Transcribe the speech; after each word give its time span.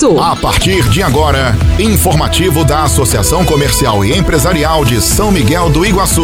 A 0.00 0.36
partir 0.36 0.88
de 0.90 1.02
agora, 1.02 1.56
informativo 1.76 2.64
da 2.64 2.84
Associação 2.84 3.44
Comercial 3.44 4.04
e 4.04 4.16
Empresarial 4.16 4.84
de 4.84 5.00
São 5.00 5.32
Miguel 5.32 5.68
do 5.70 5.84
Iguaçu, 5.84 6.22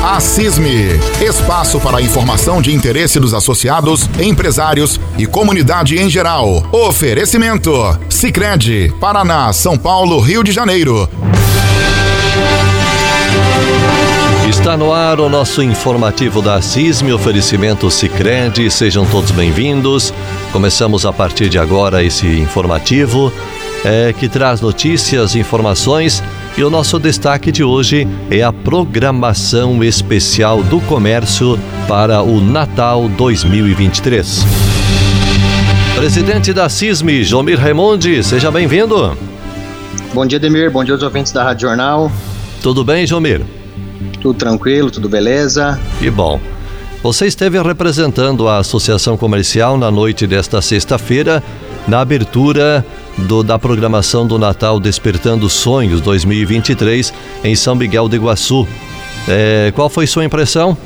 a 0.00 0.20
CISME. 0.20 0.90
Espaço 1.20 1.80
para 1.80 2.00
informação 2.00 2.62
de 2.62 2.72
interesse 2.72 3.18
dos 3.18 3.34
associados, 3.34 4.08
empresários 4.20 5.00
e 5.18 5.26
comunidade 5.26 5.98
em 5.98 6.08
geral. 6.08 6.68
Oferecimento: 6.70 7.72
Sicredi, 8.08 8.94
Paraná, 9.00 9.52
São 9.52 9.76
Paulo, 9.76 10.20
Rio 10.20 10.44
de 10.44 10.52
Janeiro. 10.52 11.10
Está 14.66 14.76
no 14.76 14.92
ar 14.92 15.20
o 15.20 15.28
nosso 15.28 15.62
informativo 15.62 16.42
da 16.42 16.60
CISME, 16.60 17.12
oferecimento 17.12 17.88
Sicredi. 17.88 18.68
Sejam 18.68 19.06
todos 19.06 19.30
bem-vindos. 19.30 20.12
Começamos 20.50 21.06
a 21.06 21.12
partir 21.12 21.48
de 21.48 21.56
agora 21.56 22.02
esse 22.02 22.26
informativo 22.26 23.32
é, 23.84 24.12
que 24.12 24.28
traz 24.28 24.60
notícias, 24.60 25.36
informações 25.36 26.20
e 26.58 26.64
o 26.64 26.68
nosso 26.68 26.98
destaque 26.98 27.52
de 27.52 27.62
hoje 27.62 28.08
é 28.28 28.42
a 28.42 28.52
programação 28.52 29.84
especial 29.84 30.64
do 30.64 30.80
comércio 30.80 31.56
para 31.86 32.20
o 32.20 32.40
Natal 32.40 33.08
2023. 33.08 34.44
Presidente 35.94 36.52
da 36.52 36.68
CISME, 36.68 37.22
Jomir 37.22 37.60
Raimundi, 37.60 38.20
seja 38.24 38.50
bem-vindo. 38.50 39.16
Bom 40.12 40.26
dia, 40.26 40.40
Demir. 40.40 40.72
Bom 40.72 40.82
dia 40.82 40.94
aos 40.94 41.04
ouvintes 41.04 41.30
da 41.30 41.44
Rádio 41.44 41.68
Jornal. 41.68 42.10
Tudo 42.60 42.82
bem, 42.82 43.06
Jomir? 43.06 43.55
Tudo 44.20 44.38
tranquilo, 44.38 44.90
tudo 44.90 45.08
beleza. 45.08 45.78
Que 45.98 46.10
bom. 46.10 46.40
Você 47.02 47.26
esteve 47.26 47.60
representando 47.62 48.48
a 48.48 48.58
Associação 48.58 49.16
Comercial 49.16 49.78
na 49.78 49.90
noite 49.90 50.26
desta 50.26 50.60
sexta-feira, 50.60 51.42
na 51.86 52.00
abertura 52.00 52.84
do, 53.16 53.42
da 53.42 53.58
programação 53.58 54.26
do 54.26 54.38
Natal 54.38 54.80
Despertando 54.80 55.48
Sonhos 55.48 56.00
2023 56.00 57.14
em 57.44 57.54
São 57.54 57.74
Miguel 57.74 58.08
do 58.08 58.16
Iguaçu. 58.16 58.66
É, 59.28 59.72
qual 59.74 59.88
foi 59.88 60.06
sua 60.06 60.24
impressão? 60.24 60.76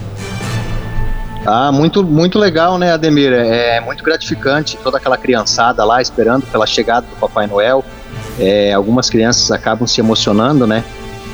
Ah, 1.47 1.73
muito, 1.73 2.05
muito 2.05 2.39
legal, 2.39 2.77
né, 2.77 2.93
Ademir? 2.93 3.33
É 3.33 3.81
muito 3.81 4.05
gratificante 4.05 4.77
toda 4.83 4.99
aquela 4.99 5.17
criançada 5.17 5.85
lá 5.85 6.03
esperando 6.03 6.47
pela 6.47 6.67
chegada 6.67 7.07
do 7.07 7.17
Papai 7.17 7.47
Noel. 7.47 7.85
É, 8.39 8.73
algumas 8.73 9.09
crianças 9.09 9.51
acabam 9.51 9.87
se 9.87 10.01
emocionando, 10.01 10.67
né? 10.67 10.85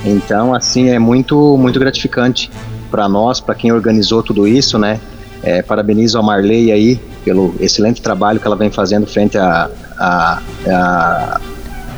Então, 0.05 0.55
assim, 0.55 0.89
é 0.89 0.99
muito, 0.99 1.57
muito 1.59 1.79
gratificante 1.79 2.51
para 2.91 3.09
nós, 3.09 3.41
para 3.41 3.55
quem 3.55 3.73
organizou 3.73 4.23
tudo 4.23 4.47
isso, 4.47 4.79
né? 4.79 5.01
É, 5.43 5.63
parabenizo 5.63 6.19
a 6.19 6.23
Marley 6.23 6.73
aí 6.73 7.01
pelo 7.25 7.55
excelente 7.61 8.01
trabalho 8.01 8.41
que 8.41 8.47
ela 8.47 8.57
vem 8.57 8.71
fazendo 8.71 9.07
frente 9.07 9.37
à 9.37 9.71
a, 9.99 10.43
a, 10.67 11.41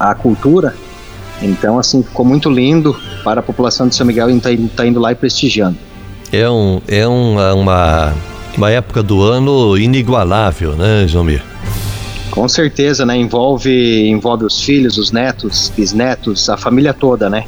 a, 0.00 0.14
cultura. 0.14 0.74
Então, 1.42 1.78
assim, 1.78 2.02
ficou 2.02 2.24
muito 2.24 2.50
lindo 2.50 2.96
para 3.22 3.40
a 3.40 3.42
população 3.42 3.88
de 3.88 3.94
São 3.94 4.06
Miguel 4.06 4.30
estar 4.30 4.50
tá, 4.50 4.56
tá 4.76 4.86
indo 4.86 4.98
lá 4.98 5.12
e 5.12 5.14
prestigiando. 5.14 5.76
É, 6.32 6.48
um, 6.48 6.80
é 6.86 7.06
uma, 7.06 7.54
uma, 7.54 8.14
uma 8.56 8.70
época 8.70 9.02
do 9.02 9.22
ano 9.22 9.76
inigualável, 9.78 10.72
né, 10.72 11.06
Jomir? 11.06 11.42
Com 12.30 12.48
certeza, 12.48 13.06
né? 13.06 13.16
Envolve, 13.16 14.08
envolve 14.08 14.44
os 14.44 14.62
filhos, 14.62 14.98
os 14.98 15.10
netos, 15.10 15.72
bisnetos, 15.76 16.48
a 16.48 16.56
família 16.56 16.92
toda, 16.92 17.30
né? 17.30 17.44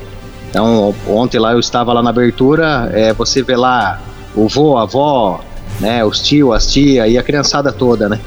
Então, 0.50 0.94
ontem 1.06 1.38
lá 1.38 1.52
eu 1.52 1.60
estava 1.60 1.92
lá 1.92 2.02
na 2.02 2.10
abertura, 2.10 2.90
é, 2.92 3.12
você 3.12 3.42
vê 3.42 3.56
lá 3.56 4.00
o 4.34 4.48
vô, 4.48 4.76
a 4.76 4.82
avó, 4.82 5.40
né, 5.78 6.04
os 6.04 6.20
tios, 6.20 6.52
as 6.52 6.66
tias 6.66 7.08
e 7.08 7.16
a 7.16 7.22
criançada 7.22 7.72
toda, 7.72 8.08
né? 8.08 8.20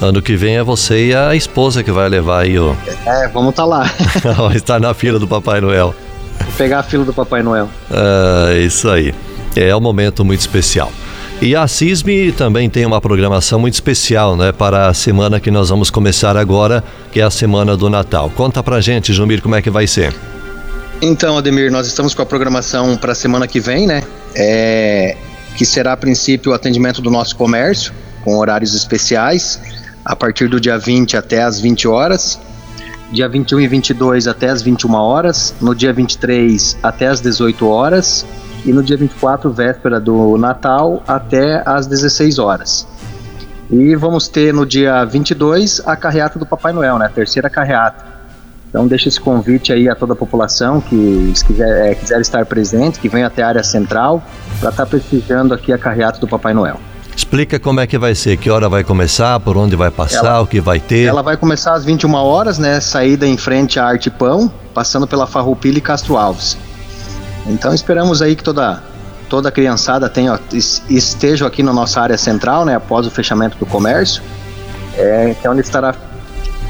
Ano 0.00 0.20
que 0.20 0.36
vem 0.36 0.56
é 0.56 0.62
você 0.62 1.08
e 1.08 1.14
a 1.14 1.34
esposa 1.34 1.82
que 1.82 1.90
vai 1.90 2.08
levar 2.08 2.42
aí 2.42 2.58
o. 2.58 2.76
É, 3.06 3.28
vamos 3.28 3.50
estar 3.50 3.62
tá 3.62 3.68
lá. 3.68 3.90
Estar 4.54 4.78
na 4.78 4.92
fila 4.92 5.18
do 5.18 5.26
Papai 5.26 5.60
Noel. 5.60 5.94
Vou 6.38 6.52
pegar 6.56 6.80
a 6.80 6.82
fila 6.82 7.04
do 7.04 7.14
Papai 7.14 7.42
Noel. 7.42 7.68
É, 7.90 8.58
isso 8.58 8.90
aí. 8.90 9.14
É 9.56 9.74
um 9.74 9.80
momento 9.80 10.22
muito 10.22 10.40
especial. 10.40 10.92
E 11.40 11.56
a 11.56 11.66
CISME 11.66 12.32
também 12.32 12.68
tem 12.68 12.84
uma 12.84 13.00
programação 13.00 13.58
muito 13.58 13.74
especial, 13.74 14.36
né, 14.36 14.52
para 14.52 14.88
a 14.88 14.94
semana 14.94 15.40
que 15.40 15.50
nós 15.50 15.68
vamos 15.68 15.90
começar 15.90 16.36
agora, 16.36 16.84
que 17.12 17.20
é 17.20 17.24
a 17.24 17.30
semana 17.30 17.76
do 17.76 17.90
Natal. 17.90 18.30
Conta 18.34 18.62
pra 18.62 18.80
gente, 18.80 19.12
Jumir, 19.12 19.42
como 19.42 19.54
é 19.54 19.62
que 19.62 19.70
vai 19.70 19.86
ser. 19.86 20.14
Então, 21.02 21.36
Ademir, 21.36 21.70
nós 21.70 21.86
estamos 21.86 22.14
com 22.14 22.22
a 22.22 22.26
programação 22.26 22.96
para 22.96 23.12
a 23.12 23.14
semana 23.14 23.46
que 23.46 23.60
vem, 23.60 23.86
né? 23.86 24.02
É, 24.34 25.16
que 25.54 25.66
será 25.66 25.92
a 25.92 25.96
princípio 25.96 26.52
o 26.52 26.54
atendimento 26.54 27.02
do 27.02 27.10
nosso 27.10 27.36
comércio, 27.36 27.92
com 28.24 28.38
horários 28.38 28.74
especiais, 28.74 29.60
a 30.04 30.16
partir 30.16 30.48
do 30.48 30.58
dia 30.58 30.78
20 30.78 31.16
até 31.16 31.42
as 31.42 31.60
20 31.60 31.86
horas, 31.86 32.38
dia 33.12 33.28
21 33.28 33.60
e 33.60 33.68
22 33.68 34.26
até 34.26 34.48
as 34.48 34.62
21 34.62 34.94
horas, 34.94 35.54
no 35.60 35.74
dia 35.74 35.92
23 35.92 36.78
até 36.82 37.08
as 37.08 37.20
18 37.20 37.66
horas 37.68 38.24
e 38.64 38.72
no 38.72 38.82
dia 38.82 38.96
24, 38.96 39.50
véspera 39.50 40.00
do 40.00 40.38
Natal, 40.38 41.02
até 41.06 41.62
as 41.66 41.86
16 41.86 42.38
horas. 42.38 42.86
E 43.70 43.94
vamos 43.94 44.28
ter 44.28 44.52
no 44.52 44.64
dia 44.64 45.04
22 45.04 45.82
a 45.84 45.94
carreata 45.94 46.38
do 46.38 46.46
Papai 46.46 46.72
Noel, 46.72 46.98
né? 46.98 47.06
A 47.06 47.10
terceira 47.10 47.50
carreata 47.50 48.15
então 48.76 48.86
deixa 48.86 49.08
esse 49.08 49.18
convite 49.18 49.72
aí 49.72 49.88
a 49.88 49.94
toda 49.94 50.12
a 50.12 50.16
população 50.16 50.82
que 50.82 51.32
quiser, 51.46 51.92
é, 51.92 51.94
quiser 51.94 52.20
estar 52.20 52.44
presente, 52.44 53.00
que 53.00 53.08
venha 53.08 53.26
até 53.26 53.42
a 53.42 53.48
área 53.48 53.64
central 53.64 54.22
para 54.60 54.68
estar 54.68 54.84
tá 54.84 54.90
prestigiando 54.90 55.54
aqui 55.54 55.72
a 55.72 55.78
carreata 55.78 56.20
do 56.20 56.28
Papai 56.28 56.52
Noel. 56.52 56.78
Explica 57.16 57.58
como 57.58 57.80
é 57.80 57.86
que 57.86 57.96
vai 57.96 58.14
ser, 58.14 58.36
que 58.36 58.50
hora 58.50 58.68
vai 58.68 58.84
começar, 58.84 59.40
por 59.40 59.56
onde 59.56 59.74
vai 59.74 59.90
passar, 59.90 60.26
ela, 60.26 60.40
o 60.42 60.46
que 60.46 60.60
vai 60.60 60.78
ter. 60.78 61.04
Ela 61.04 61.22
vai 61.22 61.38
começar 61.38 61.72
às 61.72 61.86
21 61.86 62.12
horas, 62.16 62.58
né? 62.58 62.78
Saída 62.78 63.26
em 63.26 63.38
frente 63.38 63.80
à 63.80 63.86
Arte 63.86 64.10
Pão, 64.10 64.52
passando 64.74 65.06
pela 65.06 65.26
Farroupilha 65.26 65.78
e 65.78 65.80
Castro 65.80 66.18
Alves. 66.18 66.58
Então 67.46 67.72
esperamos 67.72 68.20
aí 68.20 68.36
que 68.36 68.44
toda 68.44 68.82
toda 69.30 69.48
a 69.48 69.52
criançada 69.52 70.06
tenha, 70.10 70.38
esteja 70.52 71.46
aqui 71.46 71.62
na 71.62 71.72
nossa 71.72 71.98
área 71.98 72.18
central, 72.18 72.66
né? 72.66 72.74
Após 72.74 73.06
o 73.06 73.10
fechamento 73.10 73.56
do 73.56 73.64
comércio, 73.64 74.22
é, 74.98 75.34
que 75.40 75.46
é 75.46 75.50
onde 75.50 75.62
estará 75.62 75.94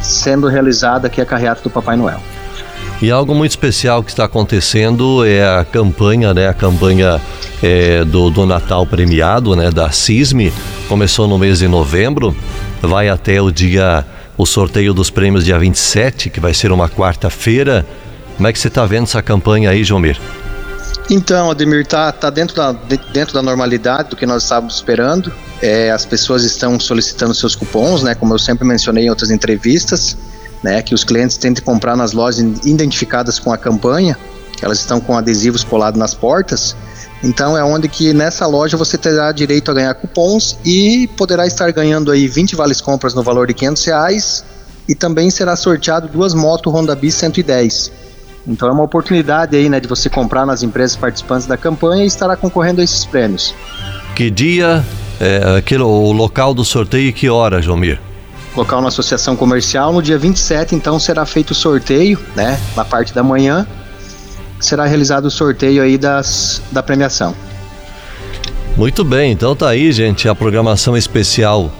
sendo 0.06 0.48
realizada 0.48 1.06
aqui 1.06 1.20
a 1.20 1.26
carreata 1.26 1.62
do 1.62 1.70
Papai 1.70 1.96
Noel. 1.96 2.20
E 3.00 3.10
algo 3.10 3.34
muito 3.34 3.50
especial 3.50 4.02
que 4.02 4.10
está 4.10 4.24
acontecendo 4.24 5.22
é 5.24 5.46
a 5.46 5.64
campanha, 5.64 6.32
né? 6.32 6.48
A 6.48 6.54
campanha 6.54 7.20
é, 7.62 8.02
do, 8.04 8.30
do 8.30 8.46
Natal 8.46 8.86
premiado, 8.86 9.54
né? 9.54 9.70
Da 9.70 9.90
CISME. 9.90 10.50
Começou 10.88 11.28
no 11.28 11.36
mês 11.36 11.58
de 11.58 11.68
novembro, 11.68 12.34
vai 12.80 13.10
até 13.10 13.40
o 13.42 13.50
dia, 13.50 14.04
o 14.38 14.46
sorteio 14.46 14.94
dos 14.94 15.10
prêmios 15.10 15.44
dia 15.44 15.58
27, 15.58 16.30
que 16.30 16.40
vai 16.40 16.54
ser 16.54 16.72
uma 16.72 16.88
quarta-feira. 16.88 17.84
Como 18.36 18.48
é 18.48 18.52
que 18.52 18.58
você 18.58 18.68
está 18.68 18.86
vendo 18.86 19.04
essa 19.04 19.20
campanha 19.20 19.68
aí, 19.68 19.84
Jomir? 19.84 20.18
Então, 21.08 21.50
Ademir, 21.50 21.86
tá, 21.86 22.10
tá 22.10 22.30
dentro, 22.30 22.56
da, 22.56 22.72
dentro 23.12 23.32
da 23.32 23.40
normalidade 23.40 24.10
do 24.10 24.16
que 24.16 24.26
nós 24.26 24.42
estávamos 24.42 24.74
esperando. 24.74 25.32
É, 25.62 25.90
as 25.90 26.04
pessoas 26.04 26.42
estão 26.42 26.80
solicitando 26.80 27.32
seus 27.32 27.54
cupons, 27.54 28.02
né? 28.02 28.14
Como 28.14 28.34
eu 28.34 28.38
sempre 28.38 28.66
mencionei 28.66 29.04
em 29.04 29.10
outras 29.10 29.30
entrevistas, 29.30 30.16
né? 30.64 30.82
Que 30.82 30.94
os 30.94 31.04
clientes 31.04 31.38
de 31.38 31.62
comprar 31.62 31.96
nas 31.96 32.12
lojas 32.12 32.40
identificadas 32.64 33.38
com 33.38 33.52
a 33.52 33.56
campanha. 33.56 34.18
Elas 34.60 34.80
estão 34.80 35.00
com 35.00 35.16
adesivos 35.16 35.62
colados 35.62 35.98
nas 35.98 36.12
portas. 36.12 36.74
Então 37.22 37.56
é 37.56 37.62
onde 37.62 37.88
que 37.88 38.12
nessa 38.12 38.46
loja 38.46 38.76
você 38.76 38.98
terá 38.98 39.30
direito 39.30 39.70
a 39.70 39.74
ganhar 39.74 39.94
cupons 39.94 40.58
e 40.64 41.08
poderá 41.16 41.46
estar 41.46 41.70
ganhando 41.70 42.10
aí 42.10 42.26
20 42.26 42.56
vales 42.56 42.80
compras 42.80 43.14
no 43.14 43.22
valor 43.22 43.46
de 43.46 43.54
500 43.54 43.84
reais 43.84 44.44
e 44.88 44.94
também 44.94 45.30
será 45.30 45.56
sorteado 45.56 46.08
duas 46.08 46.34
motos 46.34 46.72
Honda 46.72 46.94
Bis 46.94 47.14
110 47.14 47.90
então 48.46 48.68
é 48.68 48.72
uma 48.72 48.84
oportunidade 48.84 49.56
aí, 49.56 49.68
né, 49.68 49.80
de 49.80 49.88
você 49.88 50.08
comprar 50.08 50.46
nas 50.46 50.62
empresas 50.62 50.96
participantes 50.96 51.46
da 51.46 51.56
campanha 51.56 52.04
e 52.04 52.06
estará 52.06 52.36
concorrendo 52.36 52.80
a 52.80 52.84
esses 52.84 53.04
prêmios. 53.04 53.54
Que 54.14 54.30
dia, 54.30 54.84
é, 55.20 55.56
aquele, 55.58 55.82
o 55.82 56.12
local 56.12 56.54
do 56.54 56.64
sorteio 56.64 57.08
e 57.08 57.12
que 57.12 57.28
hora, 57.28 57.60
Jomir? 57.60 58.00
Local 58.56 58.80
na 58.80 58.88
Associação 58.88 59.36
Comercial, 59.36 59.92
no 59.92 60.00
dia 60.00 60.16
27, 60.16 60.74
então 60.74 60.98
será 60.98 61.26
feito 61.26 61.50
o 61.50 61.54
sorteio, 61.54 62.18
né, 62.34 62.58
na 62.76 62.84
parte 62.84 63.12
da 63.12 63.22
manhã, 63.22 63.66
será 64.60 64.86
realizado 64.86 65.26
o 65.26 65.30
sorteio 65.30 65.82
aí 65.82 65.98
das, 65.98 66.62
da 66.70 66.82
premiação. 66.82 67.34
Muito 68.76 69.04
bem, 69.04 69.32
então 69.32 69.56
tá 69.56 69.70
aí, 69.70 69.90
gente, 69.90 70.28
a 70.28 70.34
programação 70.34 70.96
especial 70.96 71.70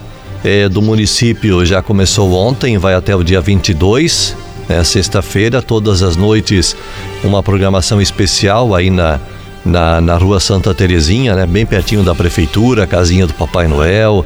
é, 0.43 0.67
do 0.67 0.81
município 0.81 1.65
já 1.65 1.81
começou 1.81 2.33
ontem, 2.33 2.77
vai 2.77 2.93
até 2.93 3.15
o 3.15 3.23
dia 3.23 3.39
22 3.39 4.35
né, 4.67 4.83
sexta-feira, 4.83 5.61
todas 5.61 6.03
as 6.03 6.15
noites, 6.15 6.75
uma 7.23 7.41
programação 7.41 8.01
especial 8.01 8.75
aí 8.75 8.89
na, 8.89 9.19
na, 9.65 10.01
na 10.01 10.17
rua 10.17 10.39
Santa 10.39 10.73
Terezinha, 10.73 11.35
né, 11.35 11.45
bem 11.45 11.65
pertinho 11.65 12.03
da 12.03 12.13
prefeitura, 12.13 12.83
a 12.83 12.87
casinha 12.87 13.25
do 13.27 13.33
Papai 13.33 13.67
Noel, 13.67 14.25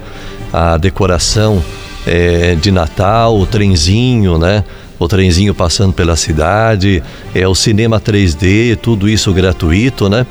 a 0.52 0.78
decoração 0.78 1.64
é, 2.06 2.56
de 2.56 2.72
Natal, 2.72 3.40
o 3.40 3.46
trenzinho, 3.46 4.38
né? 4.38 4.64
O 5.00 5.08
trenzinho 5.08 5.56
passando 5.56 5.94
pela 5.94 6.16
cidade, 6.16 7.02
é 7.34 7.48
o 7.48 7.56
cinema 7.56 8.00
3D, 8.00 8.78
tudo 8.78 9.10
isso 9.10 9.34
gratuito, 9.34 10.08
né? 10.08 10.28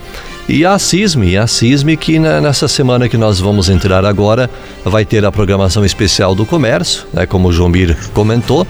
E 0.48 0.64
a 0.64 0.78
CISME, 0.78 1.36
a 1.36 1.46
CISME 1.46 1.96
que 1.96 2.18
nessa 2.18 2.66
semana 2.66 3.08
que 3.08 3.16
nós 3.16 3.38
vamos 3.38 3.68
entrar 3.68 4.04
agora 4.04 4.50
vai 4.84 5.04
ter 5.04 5.24
a 5.24 5.30
programação 5.30 5.84
especial 5.84 6.34
do 6.34 6.44
comércio, 6.44 7.04
né, 7.12 7.24
como 7.24 7.48
o 7.48 7.52
Jomir 7.52 7.96
comentou, 8.12 8.66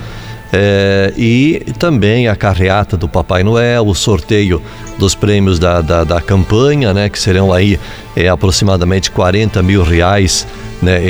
É, 0.52 1.12
e 1.16 1.62
também 1.78 2.26
a 2.26 2.34
carreata 2.34 2.96
do 2.96 3.08
Papai 3.08 3.44
Noel, 3.44 3.86
o 3.86 3.94
sorteio 3.94 4.60
dos 4.98 5.14
prêmios 5.14 5.58
da, 5.58 5.80
da, 5.80 6.02
da 6.02 6.20
campanha, 6.20 6.92
né, 6.92 7.08
que 7.08 7.18
serão 7.18 7.52
aí 7.52 7.78
é, 8.16 8.28
aproximadamente 8.28 9.10
40 9.10 9.62
mil 9.62 9.82
reais, 9.82 10.46
né, 10.82 11.00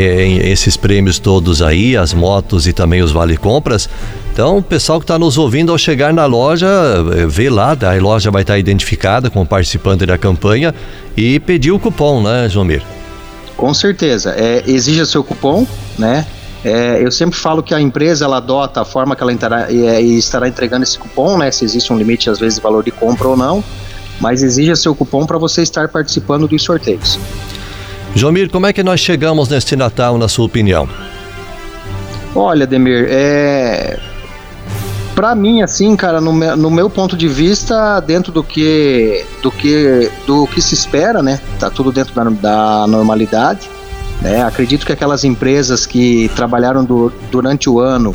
esses 0.46 0.76
prêmios 0.76 1.19
todos 1.19 1.62
aí, 1.62 1.96
as 1.96 2.12
motos 2.12 2.66
e 2.66 2.72
também 2.72 3.00
os 3.02 3.12
vale-compras. 3.12 3.88
Então, 4.32 4.58
o 4.58 4.62
pessoal 4.62 5.00
que 5.00 5.04
está 5.04 5.19
nos 5.19 5.38
ouvindo 5.38 5.72
ao 5.72 5.78
chegar 5.78 6.12
na 6.12 6.26
loja, 6.26 6.69
é, 7.16 7.26
vê 7.26 7.48
lá, 7.48 7.76
a 7.81 8.00
loja 8.00 8.31
vai 8.31 8.42
estar 8.42 8.54
tá 8.54 8.58
identificada 8.58 9.31
como 9.31 9.46
participante 9.46 10.04
da 10.04 10.19
campanha 10.19 10.75
e 11.16 11.40
pedir 11.40 11.72
o 11.72 11.78
cupom, 11.78 12.22
né, 12.22 12.46
Jomir? 12.48 12.82
Com 13.56 13.72
certeza. 13.75 14.34
É, 14.37 14.62
exija 14.66 15.04
seu 15.04 15.25
cupom, 15.25 15.66
né? 15.98 16.26
É, 16.64 17.02
eu 17.02 17.10
sempre 17.10 17.38
falo 17.38 17.62
que 17.62 17.74
a 17.74 17.80
empresa 17.80 18.24
ela 18.24 18.36
adota 18.36 18.82
a 18.82 18.84
forma 18.84 19.16
que 19.16 19.22
ela 19.22 19.32
entrará, 19.32 19.70
é, 19.70 20.02
e, 20.02 20.18
estará 20.18 20.46
entregando 20.46 20.82
esse 20.82 20.98
cupom, 20.98 21.38
né? 21.38 21.50
Se 21.50 21.64
existe 21.64 21.92
um 21.92 21.96
limite, 21.96 22.28
às 22.28 22.38
vezes, 22.38 22.56
de 22.56 22.62
valor 22.62 22.84
de 22.84 22.90
compra 22.90 23.28
ou 23.28 23.36
não, 23.36 23.64
mas 24.20 24.42
exija 24.42 24.76
seu 24.76 24.94
cupom 24.94 25.24
para 25.24 25.38
você 25.38 25.62
estar 25.62 25.88
participando 25.88 26.46
dos 26.46 26.62
sorteios. 26.62 27.18
Jomir, 28.14 28.50
como 28.50 28.66
é 28.66 28.72
que 28.72 28.82
nós 28.82 29.00
chegamos 29.00 29.48
neste 29.48 29.74
Natal, 29.76 30.18
na 30.18 30.28
sua 30.28 30.44
opinião? 30.44 30.88
Olha, 32.34 32.66
Demir, 32.66 33.06
é, 33.08 33.98
para 35.14 35.34
mim, 35.34 35.62
assim, 35.62 35.96
cara, 35.96 36.20
no 36.20 36.32
meu, 36.32 36.56
no 36.56 36.70
meu 36.70 36.88
ponto 36.88 37.16
de 37.16 37.28
vista, 37.28 38.00
dentro 38.00 38.32
do 38.32 38.42
que, 38.42 39.24
do 39.42 39.50
que, 39.50 40.10
do 40.26 40.46
que 40.46 40.60
se 40.60 40.74
espera, 40.74 41.22
né? 41.22 41.40
Tá 41.58 41.70
tudo 41.70 41.92
dentro 41.92 42.14
da, 42.14 42.24
da 42.24 42.86
normalidade. 42.86 43.68
Né? 44.20 44.43
Acredito 44.43 44.84
que 44.84 44.93
aquelas 44.93 45.25
empresas 45.25 45.87
que 45.87 46.31
trabalharam 46.37 46.84
do, 46.84 47.12
durante 47.31 47.70
o 47.70 47.81
ano 47.81 48.14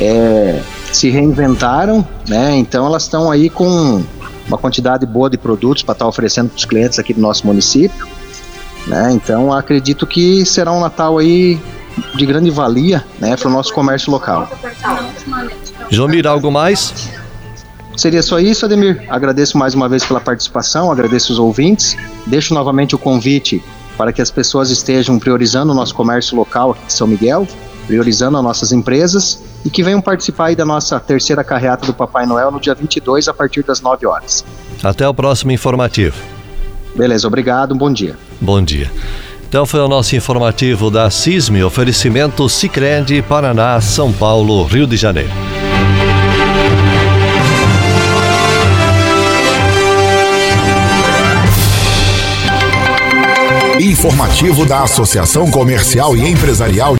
é, 0.00 0.60
se 0.92 1.08
reinventaram, 1.08 2.06
né? 2.28 2.56
então 2.56 2.86
elas 2.86 3.04
estão 3.04 3.30
aí 3.30 3.48
com 3.48 4.02
uma 4.46 4.58
quantidade 4.58 5.04
boa 5.06 5.28
de 5.28 5.38
produtos 5.38 5.82
para 5.82 5.92
estar 5.92 6.04
tá 6.04 6.08
oferecendo 6.08 6.50
para 6.50 6.58
os 6.58 6.64
clientes 6.64 6.98
aqui 6.98 7.14
do 7.14 7.20
nosso 7.20 7.46
município. 7.46 8.06
Né? 8.86 9.12
Então 9.12 9.52
acredito 9.52 10.06
que 10.06 10.44
será 10.44 10.72
um 10.72 10.80
Natal 10.80 11.18
aí 11.18 11.58
de 12.14 12.26
grande 12.26 12.50
valia 12.50 13.04
né, 13.18 13.36
para 13.36 13.48
o 13.48 13.50
nosso 13.50 13.72
comércio 13.72 14.12
local. 14.12 14.48
Jomir, 15.90 16.26
algo 16.26 16.50
mais? 16.50 17.10
Seria 17.96 18.22
só 18.22 18.38
isso, 18.38 18.66
Ademir. 18.66 19.04
Agradeço 19.08 19.56
mais 19.56 19.74
uma 19.74 19.88
vez 19.88 20.04
pela 20.04 20.20
participação, 20.20 20.92
agradeço 20.92 21.32
os 21.32 21.38
ouvintes. 21.38 21.96
Deixo 22.26 22.52
novamente 22.52 22.94
o 22.94 22.98
convite 22.98 23.64
para 23.96 24.12
que 24.12 24.20
as 24.20 24.30
pessoas 24.30 24.70
estejam 24.70 25.18
priorizando 25.18 25.72
o 25.72 25.74
nosso 25.74 25.94
comércio 25.94 26.36
local 26.36 26.72
aqui 26.72 26.86
de 26.86 26.92
São 26.92 27.06
Miguel, 27.06 27.46
priorizando 27.86 28.36
as 28.36 28.44
nossas 28.44 28.72
empresas 28.72 29.42
e 29.64 29.70
que 29.70 29.82
venham 29.82 30.00
participar 30.00 30.54
da 30.54 30.64
nossa 30.64 30.98
terceira 31.00 31.42
carreata 31.42 31.86
do 31.86 31.94
Papai 31.94 32.26
Noel 32.26 32.50
no 32.50 32.60
dia 32.60 32.74
22 32.74 33.28
a 33.28 33.34
partir 33.34 33.62
das 33.62 33.80
9 33.80 34.06
horas. 34.06 34.44
Até 34.82 35.08
o 35.08 35.14
próximo 35.14 35.52
informativo. 35.52 36.16
Beleza, 36.94 37.26
obrigado, 37.26 37.74
bom 37.74 37.92
dia. 37.92 38.16
Bom 38.40 38.62
dia. 38.62 38.90
Então 39.48 39.64
foi 39.64 39.80
o 39.80 39.88
nosso 39.88 40.16
informativo 40.16 40.90
da 40.90 41.08
CISME, 41.10 41.62
oferecimento 41.62 42.48
Sicredi 42.48 43.22
Paraná, 43.22 43.80
São 43.80 44.12
Paulo, 44.12 44.64
Rio 44.64 44.86
de 44.86 44.96
Janeiro. 44.96 45.45
Informativo 53.80 54.64
da 54.64 54.82
Associação 54.82 55.50
Comercial 55.50 56.16
e 56.16 56.26
Empresarial 56.26 56.94